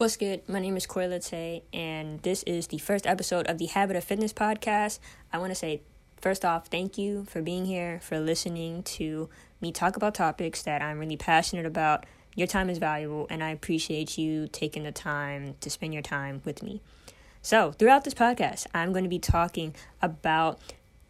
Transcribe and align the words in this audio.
What's 0.00 0.16
good? 0.16 0.48
My 0.48 0.60
name 0.60 0.78
is 0.78 0.86
Korie 0.86 1.10
Latte, 1.10 1.62
and 1.74 2.22
this 2.22 2.42
is 2.44 2.68
the 2.68 2.78
first 2.78 3.06
episode 3.06 3.46
of 3.48 3.58
the 3.58 3.66
Habit 3.66 3.96
of 3.96 4.04
Fitness 4.04 4.32
podcast. 4.32 4.98
I 5.30 5.36
want 5.36 5.50
to 5.50 5.54
say, 5.54 5.82
first 6.22 6.42
off, 6.42 6.68
thank 6.68 6.96
you 6.96 7.26
for 7.26 7.42
being 7.42 7.66
here, 7.66 8.00
for 8.02 8.18
listening 8.18 8.82
to 8.84 9.28
me 9.60 9.72
talk 9.72 9.96
about 9.96 10.14
topics 10.14 10.62
that 10.62 10.80
I'm 10.80 10.98
really 10.98 11.18
passionate 11.18 11.66
about. 11.66 12.06
Your 12.34 12.46
time 12.46 12.70
is 12.70 12.78
valuable, 12.78 13.26
and 13.28 13.44
I 13.44 13.50
appreciate 13.50 14.16
you 14.16 14.48
taking 14.48 14.84
the 14.84 14.90
time 14.90 15.56
to 15.60 15.68
spend 15.68 15.92
your 15.92 16.02
time 16.02 16.40
with 16.46 16.62
me. 16.62 16.80
So, 17.42 17.72
throughout 17.72 18.04
this 18.04 18.14
podcast, 18.14 18.68
I'm 18.72 18.92
going 18.92 19.04
to 19.04 19.10
be 19.10 19.18
talking 19.18 19.74
about 20.00 20.60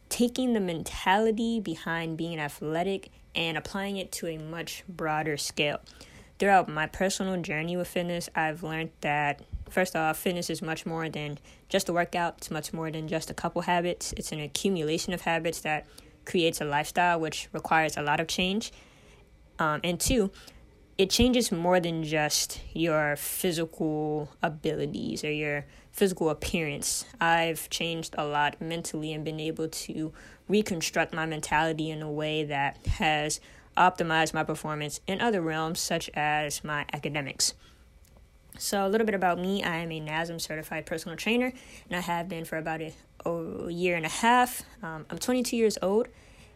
taking 0.08 0.52
the 0.52 0.58
mentality 0.58 1.60
behind 1.60 2.16
being 2.16 2.40
athletic 2.40 3.12
and 3.36 3.56
applying 3.56 3.98
it 3.98 4.10
to 4.10 4.26
a 4.26 4.36
much 4.36 4.82
broader 4.88 5.36
scale 5.36 5.78
throughout 6.40 6.68
my 6.68 6.86
personal 6.86 7.40
journey 7.40 7.76
with 7.76 7.86
fitness, 7.86 8.30
I've 8.34 8.62
learned 8.62 8.90
that 9.02 9.42
first 9.68 9.94
off, 9.94 10.18
fitness 10.18 10.48
is 10.50 10.62
much 10.62 10.86
more 10.86 11.08
than 11.08 11.38
just 11.68 11.88
a 11.88 11.92
workout. 11.92 12.38
It's 12.38 12.50
much 12.50 12.72
more 12.72 12.90
than 12.90 13.06
just 13.06 13.30
a 13.30 13.34
couple 13.34 13.62
habits. 13.62 14.12
It's 14.16 14.32
an 14.32 14.40
accumulation 14.40 15.12
of 15.12 15.20
habits 15.20 15.60
that 15.60 15.86
creates 16.24 16.60
a 16.60 16.64
lifestyle 16.64 17.20
which 17.20 17.48
requires 17.52 17.96
a 17.96 18.02
lot 18.02 18.20
of 18.20 18.26
change. 18.26 18.72
Um, 19.58 19.80
and 19.84 20.00
two, 20.00 20.30
it 20.96 21.10
changes 21.10 21.52
more 21.52 21.78
than 21.78 22.04
just 22.04 22.60
your 22.72 23.16
physical 23.16 24.30
abilities 24.42 25.22
or 25.22 25.30
your 25.30 25.66
physical 25.92 26.30
appearance. 26.30 27.04
I've 27.20 27.68
changed 27.68 28.14
a 28.16 28.24
lot 28.24 28.60
mentally 28.60 29.12
and 29.12 29.24
been 29.24 29.40
able 29.40 29.68
to 29.68 30.12
reconstruct 30.48 31.12
my 31.12 31.26
mentality 31.26 31.90
in 31.90 32.00
a 32.00 32.10
way 32.10 32.44
that 32.44 32.78
has 32.86 33.40
optimize 33.76 34.34
my 34.34 34.44
performance 34.44 35.00
in 35.06 35.20
other 35.20 35.40
realms 35.40 35.80
such 35.80 36.10
as 36.14 36.64
my 36.64 36.84
academics. 36.92 37.54
So, 38.58 38.86
a 38.86 38.88
little 38.88 39.06
bit 39.06 39.14
about 39.14 39.38
me 39.38 39.62
I 39.62 39.76
am 39.76 39.92
a 39.92 40.00
NASM 40.00 40.40
certified 40.40 40.84
personal 40.84 41.16
trainer, 41.16 41.52
and 41.88 41.96
I 41.96 42.00
have 42.00 42.28
been 42.28 42.44
for 42.44 42.58
about 42.58 42.80
a, 42.80 42.92
a 43.24 43.70
year 43.70 43.96
and 43.96 44.04
a 44.04 44.10
half. 44.10 44.62
Um, 44.82 45.06
I'm 45.08 45.18
22 45.18 45.56
years 45.56 45.78
old, 45.80 46.08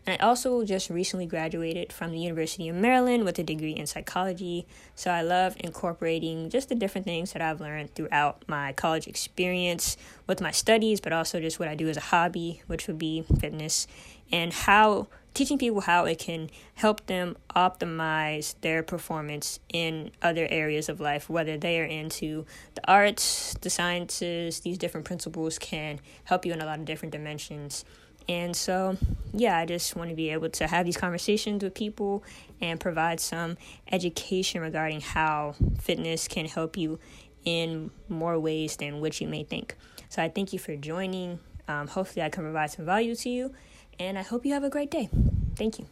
I 0.06 0.16
also 0.16 0.64
just 0.64 0.91
recently 0.91 1.24
graduated 1.24 1.91
from 1.91 2.12
the 2.12 2.19
University 2.19 2.69
of 2.69 2.77
Maryland 2.77 3.24
with 3.24 3.38
a 3.38 3.42
degree 3.42 3.72
in 3.72 3.86
psychology. 3.86 4.66
So, 4.94 5.11
I 5.11 5.22
love 5.22 5.56
incorporating 5.58 6.50
just 6.50 6.69
the 6.69 6.74
different 6.74 7.06
things 7.06 7.33
that 7.33 7.41
I've 7.41 7.61
learned 7.61 7.94
throughout 7.94 8.44
my 8.46 8.74
college 8.74 9.06
experience 9.06 9.96
with 10.27 10.42
my 10.42 10.50
studies, 10.50 11.00
but 11.00 11.14
also 11.14 11.41
just 11.41 11.58
what 11.58 11.69
I 11.69 11.74
do 11.74 11.88
as 11.88 11.96
a 11.96 12.00
hobby, 12.00 12.61
which 12.66 12.86
would 12.86 12.98
be 12.98 13.24
fitness, 13.41 13.86
and 14.30 14.52
how 14.52 15.08
teaching 15.33 15.58
people 15.58 15.80
how 15.80 16.05
it 16.05 16.18
can 16.18 16.48
help 16.74 17.06
them 17.06 17.36
optimize 17.56 18.55
their 18.61 18.83
performance 18.83 19.58
in 19.72 20.11
other 20.22 20.46
areas 20.50 20.89
of 20.89 21.00
life, 21.00 21.28
whether 21.28 21.58
they 21.58 21.80
are 21.80 21.84
into 21.84 22.46
the 22.74 22.91
arts, 22.91 23.55
the 23.61 23.70
sciences, 23.70 24.61
these 24.61 24.78
different 24.78 25.05
principles 25.05 25.58
can 25.58 25.98
help 26.24 26.46
you 26.46 26.52
in 26.52 26.61
a 26.61 26.66
lot 26.66 26.78
of 26.78 26.84
different 26.84 27.12
dimensions. 27.12 27.84
And 28.28 28.56
so, 28.56 28.97
yeah, 29.33 29.58
I 29.58 29.67
just 29.67 29.97
want 29.97 30.11
to 30.11 30.17
be 30.17 30.30
able 30.30 30.48
to 30.50 30.67
have 30.67 30.86
these 30.86 30.97
conversations 30.97 31.62
with 31.62 31.75
people 31.75 32.25
and 32.61 32.80
provide 32.80 33.20
some 33.20 33.56
education 33.92 34.61
regarding 34.62 35.00
how 35.00 35.55
fitness 35.80 36.28
can 36.28 36.47
help 36.47 36.77
you 36.77 36.98
in 37.45 37.91
more 38.08 38.39
ways 38.39 38.77
than 38.77 39.00
what 39.00 39.20
you 39.20 39.28
may 39.28 39.45
think. 39.45 39.75
So, 40.08 40.22
I 40.22 40.28
thank 40.28 40.52
you 40.52 40.58
for 40.58 40.75
joining. 40.77 41.39
Um, 41.69 41.89
hopefully, 41.89 42.25
I 42.25 42.30
can 42.30 42.45
provide 42.45 42.70
some 42.70 42.84
value 42.84 43.14
to 43.17 43.28
you 43.28 43.55
and 43.98 44.19
I 44.19 44.22
hope 44.22 44.45
you 44.45 44.52
have 44.52 44.64
a 44.64 44.70
great 44.70 44.91
day. 44.91 45.08
Thank 45.56 45.78
you. 45.78 45.86